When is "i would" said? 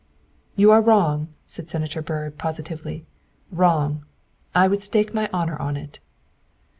4.55-4.81